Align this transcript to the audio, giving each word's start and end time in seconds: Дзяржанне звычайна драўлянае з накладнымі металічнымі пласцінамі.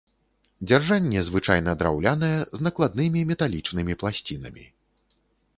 Дзяржанне 0.69 1.19
звычайна 1.27 1.75
драўлянае 1.83 2.31
з 2.61 2.65
накладнымі 2.69 3.23
металічнымі 3.33 3.93
пласцінамі. 4.05 4.65